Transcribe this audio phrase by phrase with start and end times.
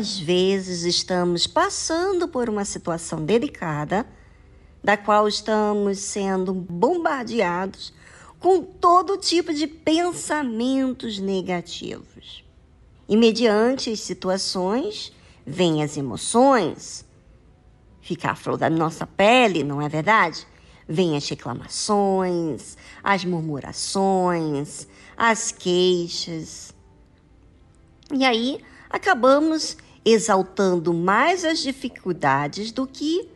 [0.00, 4.06] Quantas vezes estamos passando por uma situação delicada,
[4.82, 7.92] da qual estamos sendo bombardeados
[8.38, 12.42] com todo tipo de pensamentos negativos.
[13.06, 15.12] E mediante as situações,
[15.44, 17.04] vêm as emoções,
[18.00, 20.46] fica a flor da nossa pele, não é verdade?
[20.88, 26.74] Vêm as reclamações, as murmurações, as queixas.
[28.10, 33.28] E aí acabamos exaltando mais as dificuldades do que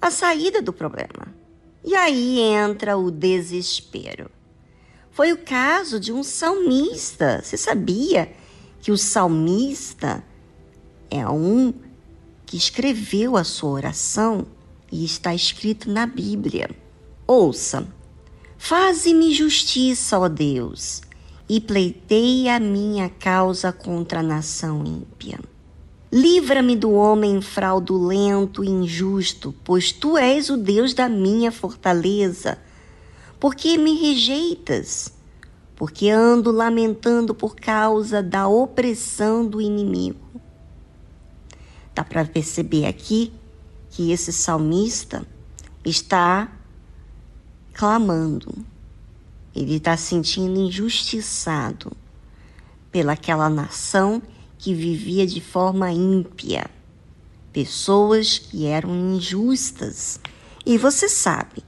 [0.00, 1.34] a saída do problema.
[1.84, 4.30] E aí entra o desespero.
[5.10, 7.40] Foi o caso de um salmista.
[7.42, 8.32] Você sabia
[8.80, 10.24] que o salmista
[11.10, 11.72] é um
[12.46, 14.46] que escreveu a sua oração
[14.90, 16.70] e está escrito na Bíblia.
[17.26, 17.86] Ouça:
[18.58, 21.02] Faze-me justiça, ó Deus,
[21.54, 25.38] e pleiteia a minha causa contra a nação ímpia.
[26.10, 32.56] Livra-me do homem fraudulento e injusto, pois tu és o Deus da minha fortaleza.
[33.38, 35.12] Por que me rejeitas?
[35.76, 40.40] Porque ando lamentando por causa da opressão do inimigo.
[41.94, 43.30] Dá para perceber aqui
[43.90, 45.22] que esse salmista
[45.84, 46.50] está
[47.74, 48.71] clamando.
[49.54, 51.92] Ele está sentindo injustiçado
[52.90, 54.22] pelaquela nação
[54.58, 56.70] que vivia de forma ímpia,
[57.52, 60.20] pessoas que eram injustas.
[60.64, 61.64] E você sabe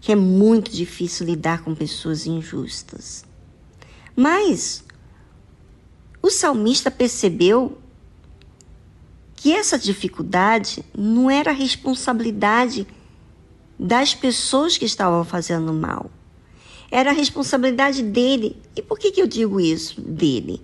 [0.00, 3.24] que é muito difícil lidar com pessoas injustas.
[4.14, 4.84] Mas
[6.22, 7.78] o salmista percebeu
[9.34, 12.86] que essa dificuldade não era responsabilidade
[13.76, 16.08] das pessoas que estavam fazendo mal.
[16.92, 18.56] Era a responsabilidade dele.
[18.76, 20.62] E por que, que eu digo isso dele?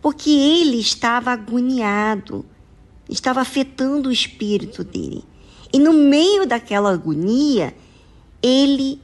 [0.00, 2.44] porque ele estava agoniado,
[3.08, 5.24] estava afetando o espírito dele.
[5.72, 7.74] E no meio daquela agonia,
[8.42, 9.00] ele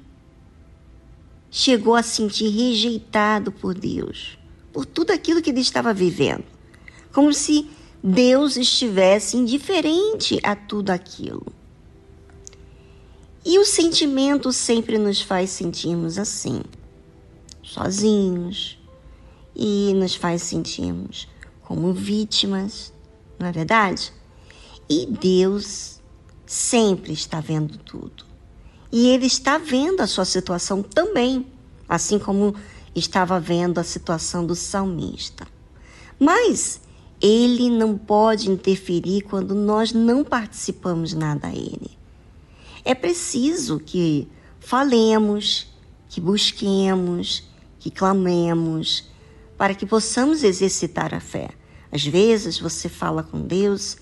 [1.51, 4.39] chegou a sentir rejeitado por Deus,
[4.73, 6.45] por tudo aquilo que ele estava vivendo,
[7.13, 7.69] como se
[8.03, 11.47] Deus estivesse indiferente a tudo aquilo.
[13.49, 16.63] E o sentimento sempre nos faz sentirmos assim,
[17.63, 18.77] sozinhos,
[19.55, 21.29] e nos faz sentirmos
[21.63, 22.93] como vítimas,
[23.39, 24.13] não é verdade?
[24.91, 26.01] E Deus
[26.45, 28.25] sempre está vendo tudo.
[28.91, 31.47] E Ele está vendo a sua situação também,
[31.89, 32.53] assim como
[32.97, 35.47] estava vendo a situação do salmista.
[36.19, 36.81] Mas
[37.23, 41.97] Ele não pode interferir quando nós não participamos nada a Ele.
[42.87, 44.29] É preciso que
[44.61, 45.67] falemos,
[46.09, 47.43] que busquemos,
[47.81, 49.11] que clamemos,
[49.59, 51.49] para que possamos exercitar a fé.
[51.91, 53.97] Às vezes você fala com Deus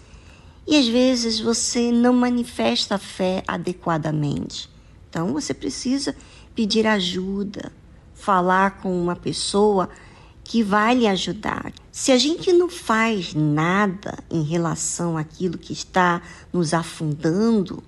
[0.67, 4.69] e às vezes você não manifesta a fé adequadamente.
[5.09, 6.15] Então você precisa
[6.55, 7.72] pedir ajuda,
[8.12, 9.89] falar com uma pessoa
[10.45, 11.72] que vai lhe ajudar.
[11.91, 16.21] Se a gente não faz nada em relação àquilo que está
[16.53, 17.83] nos afundando,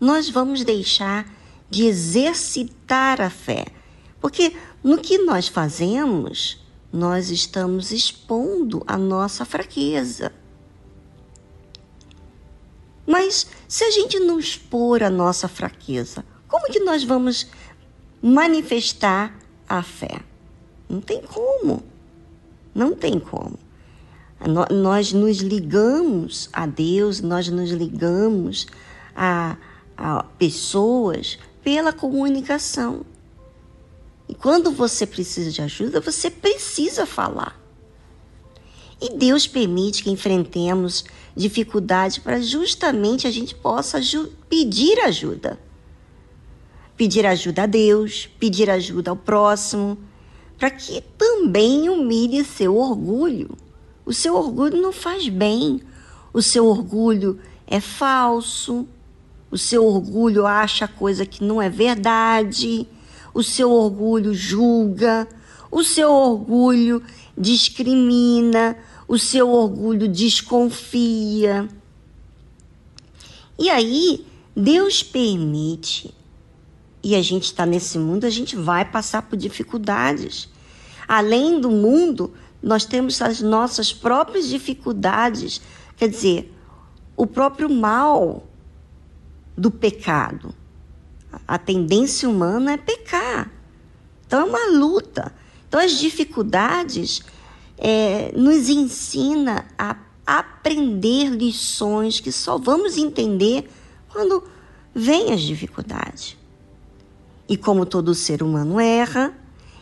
[0.00, 1.26] nós vamos deixar
[1.70, 3.66] de exercitar a fé.
[4.20, 10.32] Porque no que nós fazemos, nós estamos expondo a nossa fraqueza.
[13.06, 17.46] Mas se a gente não expor a nossa fraqueza, como que nós vamos
[18.20, 19.34] manifestar
[19.68, 20.20] a fé?
[20.88, 21.82] Não tem como.
[22.74, 23.58] Não tem como.
[24.70, 28.66] Nós nos ligamos a Deus, nós nos ligamos
[29.16, 29.56] a,
[29.98, 33.04] a pessoas pela comunicação.
[34.28, 37.60] E quando você precisa de ajuda, você precisa falar.
[39.00, 41.04] E Deus permite que enfrentemos
[41.34, 44.00] dificuldade para justamente a gente possa
[44.48, 45.58] pedir ajuda.
[46.96, 49.98] Pedir ajuda a Deus, pedir ajuda ao próximo,
[50.58, 53.56] para que também humilhe seu orgulho.
[54.04, 55.80] O seu orgulho não faz bem,
[56.32, 58.86] o seu orgulho é falso,
[59.50, 62.86] o seu orgulho acha coisa que não é verdade
[63.38, 65.28] o seu orgulho julga,
[65.70, 67.00] o seu orgulho
[67.36, 71.68] discrimina, o seu orgulho desconfia.
[73.56, 76.12] E aí, Deus permite,
[77.00, 80.48] e a gente está nesse mundo, a gente vai passar por dificuldades.
[81.06, 85.60] Além do mundo, nós temos as nossas próprias dificuldades,
[85.96, 86.52] quer dizer,
[87.16, 88.47] o próprio mal
[89.58, 90.54] do pecado.
[91.46, 93.50] A tendência humana é pecar.
[94.26, 95.34] Então é uma luta.
[95.66, 97.22] Então as dificuldades
[97.76, 103.68] é, nos ensina a aprender lições que só vamos entender
[104.08, 104.44] quando
[104.94, 106.36] vêm as dificuldades.
[107.48, 109.34] E como todo ser humano erra,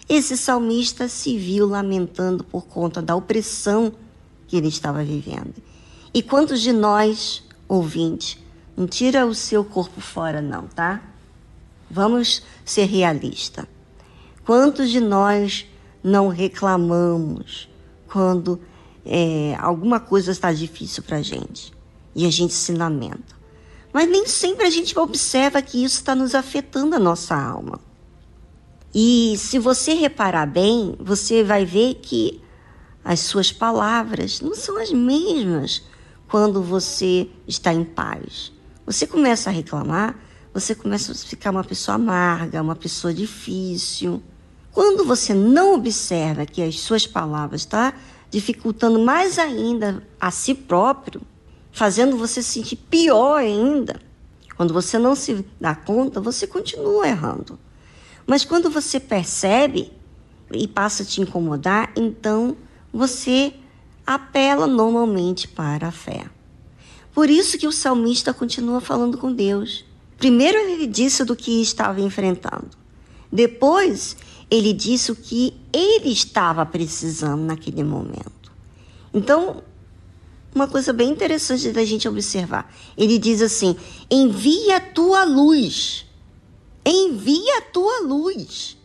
[0.09, 3.93] esse salmista se viu lamentando por conta da opressão
[4.47, 5.55] que ele estava vivendo.
[6.15, 8.39] E quantos de nós, ouvintes,
[8.77, 11.03] não tira o seu corpo fora, não, tá?
[11.91, 13.65] Vamos ser realistas.
[14.45, 15.67] Quantos de nós
[16.05, 17.69] não reclamamos
[18.07, 18.61] quando
[19.05, 21.73] é, alguma coisa está difícil para a gente
[22.15, 23.35] e a gente se lamenta?
[23.93, 27.81] Mas nem sempre a gente observa que isso está nos afetando a nossa alma.
[28.95, 32.43] E se você reparar bem, você vai ver que
[33.05, 35.83] as suas palavras não são as mesmas
[36.29, 38.53] quando você está em paz.
[38.87, 40.15] Você começa a reclamar,
[40.55, 44.23] você começa a ficar uma pessoa amarga, uma pessoa difícil.
[44.71, 47.99] Quando você não observa que as suas palavras estão tá
[48.31, 51.21] dificultando mais ainda a si próprio,
[51.73, 54.01] fazendo você se sentir pior ainda,
[54.57, 57.59] quando você não se dá conta, você continua errando.
[58.25, 59.93] Mas quando você percebe
[60.53, 62.57] e passa a te incomodar, então
[62.93, 63.53] você
[64.07, 66.36] apela normalmente para a fé.
[67.17, 69.85] Por isso que o salmista continua falando com Deus.
[70.19, 72.69] Primeiro ele disse do que estava enfrentando.
[73.33, 74.17] Depois
[74.51, 78.53] ele disse o que ele estava precisando naquele momento.
[79.13, 79.63] Então,
[80.55, 82.71] uma coisa bem interessante da gente observar.
[82.99, 83.77] Ele diz assim:
[84.11, 86.07] envia a tua luz
[86.89, 88.76] Envia a tua luz.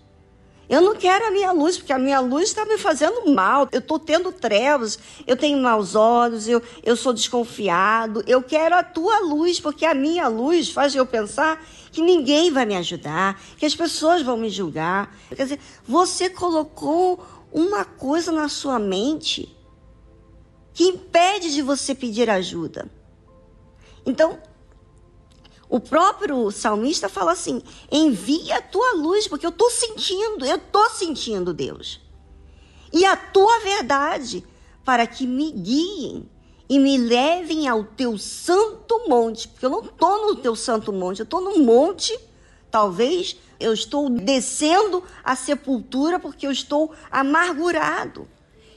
[0.72, 3.68] Eu não quero a minha luz, porque a minha luz está me fazendo mal.
[3.74, 4.98] Eu estou tendo trevas,
[5.28, 8.24] eu tenho maus olhos, eu, eu sou desconfiado.
[8.26, 12.66] Eu quero a tua luz, porque a minha luz faz eu pensar que ninguém vai
[12.66, 15.14] me ajudar, que as pessoas vão me julgar.
[15.28, 17.22] Quer dizer, você colocou
[17.52, 19.54] uma coisa na sua mente
[20.74, 22.90] que impede de você pedir ajuda.
[24.06, 24.40] Então,
[25.72, 30.90] o próprio salmista fala assim: envia a tua luz, porque eu estou sentindo, eu estou
[30.90, 32.02] sentindo Deus.
[32.92, 34.46] E a tua verdade,
[34.84, 36.30] para que me guiem
[36.68, 39.48] e me levem ao teu santo monte.
[39.48, 42.20] Porque eu não estou no teu santo monte, eu estou no monte,
[42.70, 48.28] talvez eu estou descendo a sepultura porque eu estou amargurado.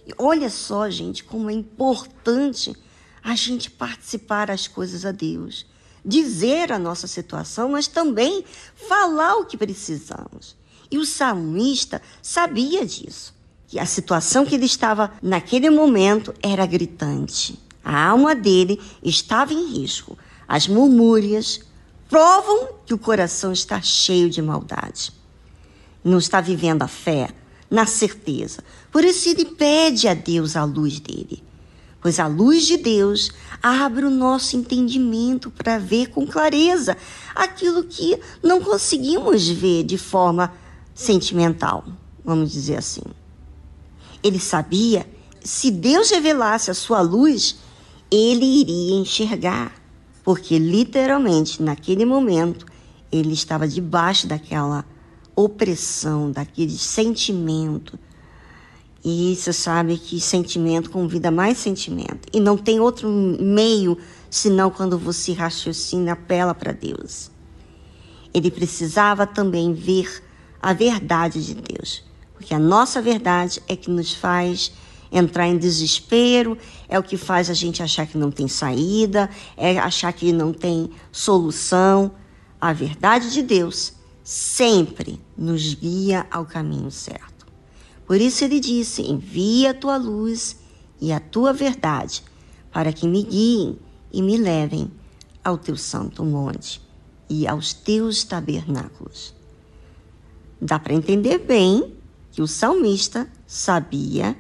[0.07, 2.73] E olha só, gente, como é importante
[3.21, 5.67] a gente participar das coisas a Deus
[6.05, 8.45] dizer a nossa situação, mas também
[8.89, 10.57] falar o que precisamos.
[10.91, 13.35] E o salmista sabia disso,
[13.67, 17.59] que a situação que ele estava naquele momento era gritante.
[17.83, 20.19] A alma dele estava em risco.
[20.47, 21.61] As murmúrias
[22.09, 25.13] provam que o coração está cheio de maldade.
[26.03, 27.31] Não está vivendo a fé,
[27.71, 28.63] na certeza.
[28.93, 31.43] Por isso ele pede a Deus a luz dele
[32.05, 33.31] pois a luz de Deus
[33.63, 36.99] abre o nosso entendimento para ver com clareza
[37.35, 40.53] aquilo que não conseguimos ver de forma
[40.95, 41.83] sentimental,
[42.23, 43.01] vamos dizer assim.
[44.23, 45.09] Ele sabia,
[45.43, 47.57] se Deus revelasse a sua luz,
[48.11, 49.73] ele iria enxergar,
[50.23, 52.67] porque literalmente naquele momento
[53.11, 54.85] ele estava debaixo daquela
[55.35, 57.99] opressão, daquele sentimento
[59.05, 62.27] e você sabe que sentimento convida mais sentimento.
[62.33, 63.99] E não tem outro meio
[64.31, 67.31] senão quando você raciocina, apela para Deus.
[68.33, 70.23] Ele precisava também ver
[70.61, 72.03] a verdade de Deus.
[72.33, 74.73] Porque a nossa verdade é que nos faz
[75.13, 76.59] entrar em desespero,
[76.89, 80.53] é o que faz a gente achar que não tem saída, é achar que não
[80.53, 82.11] tem solução.
[82.61, 83.93] A verdade de Deus
[84.25, 87.34] sempre nos guia ao caminho certo.
[88.07, 90.57] Por isso ele disse: Envia a tua luz
[91.01, 92.23] e a tua verdade,
[92.73, 93.79] para que me guiem
[94.13, 94.91] e me levem
[95.43, 96.81] ao teu santo monte
[97.29, 99.35] e aos teus tabernáculos.
[100.61, 101.95] Dá para entender bem
[102.33, 104.37] que o salmista sabia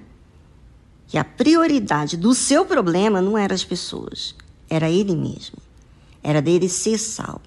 [1.06, 4.35] que a prioridade do seu problema não eram as pessoas,
[4.68, 5.59] era ele mesmo.
[6.23, 7.42] Era dele ser salvo.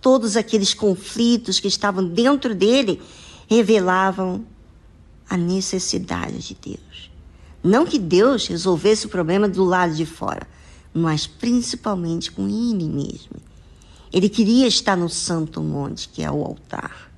[0.00, 3.02] Todos aqueles conflitos que estavam dentro dele
[3.48, 4.44] revelavam
[5.28, 7.10] a necessidade de Deus.
[7.62, 10.46] Não que Deus resolvesse o problema do lado de fora,
[10.94, 13.36] mas principalmente com Ele mesmo.
[14.12, 17.12] Ele queria estar no Santo Monte, que é o altar.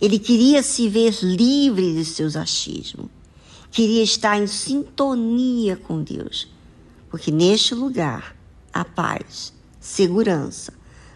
[0.00, 3.06] Ele queria se ver livre de seus achismos.
[3.70, 6.48] Queria estar em sintonia com Deus.
[7.10, 8.36] Porque neste lugar
[8.72, 10.72] há paz, segurança.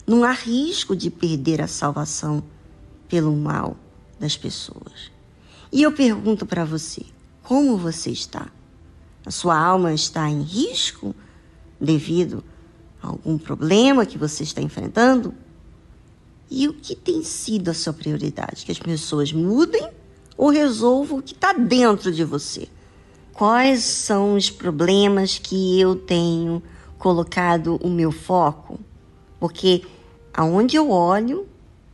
[0.07, 2.43] Não há risco de perder a salvação
[3.09, 3.77] pelo mal
[4.19, 5.16] das pessoas.
[5.73, 7.03] E eu pergunto para você:
[7.43, 8.49] como você está?
[9.25, 11.15] A sua alma está em risco
[11.81, 12.45] devido
[13.03, 15.35] a algum problema que você está enfrentando?
[16.51, 18.65] E o que tem sido a sua prioridade?
[18.65, 19.89] Que as pessoas mudem
[20.37, 22.69] ou resolvam o que está dentro de você?
[23.33, 26.63] Quais são os problemas que eu tenho
[26.99, 28.79] colocado o meu foco?
[29.41, 29.85] Porque
[30.33, 31.47] aonde eu olho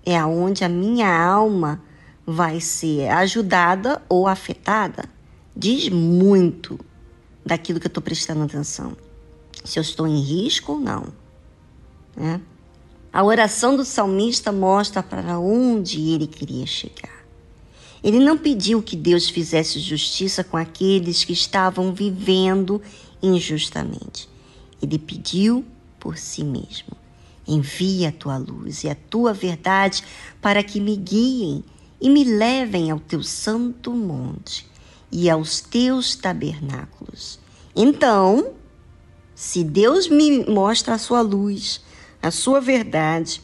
[0.05, 1.83] é aonde a minha alma
[2.27, 5.05] vai ser ajudada ou afetada.
[5.55, 6.79] Diz muito
[7.45, 8.97] daquilo que eu estou prestando atenção.
[9.65, 11.07] Se eu estou em risco ou não.
[12.17, 12.41] Né?
[13.13, 17.23] A oração do salmista mostra para onde ele queria chegar.
[18.03, 22.83] Ele não pediu que Deus fizesse justiça com aqueles que estavam vivendo
[23.23, 24.29] injustamente.
[24.81, 25.65] Ele pediu
[26.01, 26.97] por si mesmo.
[27.47, 30.03] Envia a tua luz e a tua verdade
[30.41, 31.63] para que me guiem
[32.03, 34.69] e me levem ao teu santo monte
[35.11, 37.39] e aos teus tabernáculos.
[37.77, 38.55] Então,
[39.37, 41.81] se Deus me mostra a sua luz,
[42.21, 43.41] a sua verdade,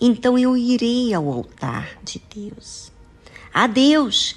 [0.00, 2.90] então eu irei ao altar de Deus.
[3.52, 4.36] A Deus,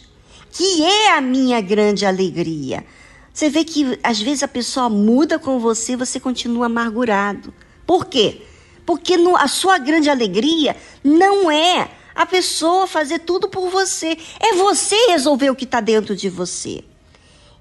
[0.52, 2.86] que é a minha grande alegria.
[3.34, 7.54] Você vê que às vezes a pessoa muda com você, você continua amargurado.
[7.86, 8.42] Por quê?
[8.86, 14.55] Porque no, a sua grande alegria não é a pessoa fazer tudo por você, é
[14.55, 16.83] você resolver o que está dentro de você.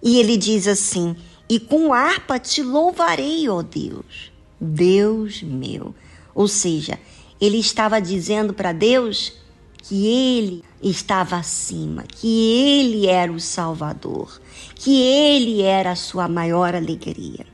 [0.02, 1.14] E ele diz assim:
[1.46, 4.32] E com harpa te louvarei, ó Deus.
[4.58, 5.94] Deus meu.
[6.34, 6.98] Ou seja,
[7.38, 9.34] ele estava dizendo para Deus
[9.82, 14.40] que ele estava acima, que ele era o Salvador,
[14.74, 17.46] que ele era a sua maior alegria.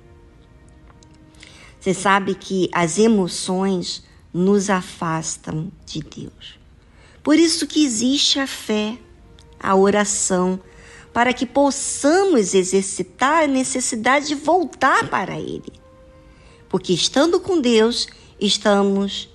[1.80, 6.61] Você sabe que as emoções nos afastam de Deus.
[7.22, 8.98] Por isso que existe a fé,
[9.58, 10.60] a oração,
[11.12, 15.72] para que possamos exercitar a necessidade de voltar para Ele.
[16.68, 18.08] Porque estando com Deus,
[18.40, 19.28] estamos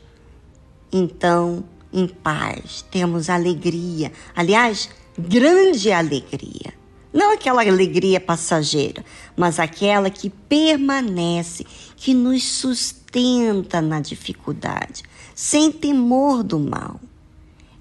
[0.91, 1.63] então
[1.93, 4.11] em paz, temos alegria.
[4.35, 6.73] Aliás, grande alegria.
[7.13, 9.03] Não aquela alegria passageira,
[9.35, 11.65] mas aquela que permanece,
[11.95, 15.03] que nos sustenta na dificuldade,
[15.33, 16.99] sem temor do mal.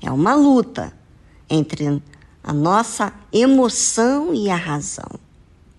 [0.06, 0.92] É uma luta
[1.50, 2.00] entre
[2.40, 5.18] a nossa emoção e a razão,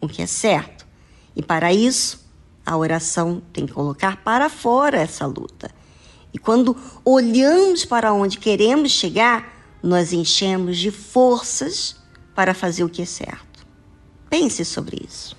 [0.02, 0.86] o que é certo.
[1.34, 2.30] E para isso,
[2.66, 5.72] a oração tem que colocar para fora essa luta.
[6.34, 9.48] E quando olhamos para onde queremos chegar,
[9.82, 11.96] nós enchemos de forças
[12.36, 13.66] para fazer o que é certo.
[14.30, 15.38] Pense sobre isso.